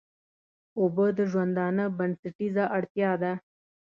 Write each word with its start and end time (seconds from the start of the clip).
اوبه 0.79 1.05
د 1.17 1.19
ژوندانه 1.31 1.85
بنسټيزه 1.97 2.63
اړتيا 2.77 3.11
ده. 3.21 3.33